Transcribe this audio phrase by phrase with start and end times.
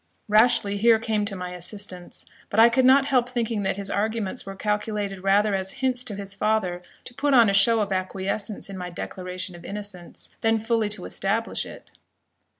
[0.27, 4.47] Rashleigh here came to my assistance; but I could not help thinking that his arguments
[4.47, 8.67] were calculated rather as hints to his father to put on a show of acquiescence
[8.67, 11.91] in my declaration of innocence, than fully to establish it.